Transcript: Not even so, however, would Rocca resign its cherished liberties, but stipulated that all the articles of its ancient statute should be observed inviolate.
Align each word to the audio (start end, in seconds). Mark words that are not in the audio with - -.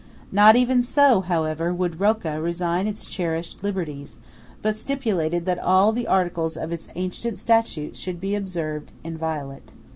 Not 0.31 0.55
even 0.55 0.81
so, 0.81 1.21
however, 1.21 1.71
would 1.71 1.99
Rocca 1.99 2.41
resign 2.41 2.87
its 2.87 3.05
cherished 3.05 3.61
liberties, 3.63 4.17
but 4.63 4.75
stipulated 4.75 5.45
that 5.45 5.59
all 5.59 5.91
the 5.91 6.07
articles 6.07 6.57
of 6.57 6.71
its 6.71 6.87
ancient 6.95 7.37
statute 7.37 7.95
should 7.95 8.19
be 8.19 8.33
observed 8.33 8.93
inviolate. 9.03 9.73